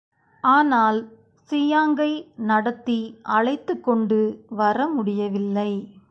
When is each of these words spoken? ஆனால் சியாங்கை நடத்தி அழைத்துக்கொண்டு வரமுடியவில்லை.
ஆனால் 0.43 0.99
சியாங்கை 1.49 2.09
நடத்தி 2.43 2.97
அழைத்துக்கொண்டு 3.35 4.19
வரமுடியவில்லை. 4.57 5.71